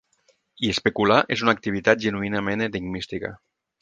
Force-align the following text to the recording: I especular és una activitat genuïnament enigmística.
I 0.67 0.69
especular 0.75 1.19
és 1.37 1.43
una 1.45 1.55
activitat 1.57 2.01
genuïnament 2.07 2.65
enigmística. 2.69 3.37